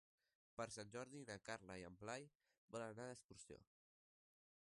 [0.59, 2.25] Per Sant Jordi na Carla i en Blai
[2.77, 3.61] volen anar d'excursió.